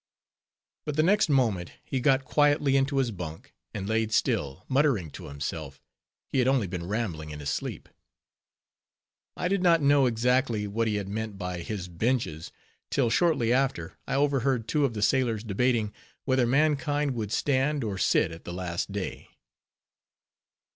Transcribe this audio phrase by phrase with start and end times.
[0.83, 5.27] But the next moment, he got quietly into his bunk, and laid still, muttering to
[5.27, 5.79] himself,
[6.27, 7.87] he had only been rambling in his sleep.
[9.37, 12.51] I did not know exactly what he had meant by his benches;
[12.89, 15.93] till, shortly after, I overheard two of the sailors debating,
[16.25, 19.27] whether mankind would stand or sit at the Last Day.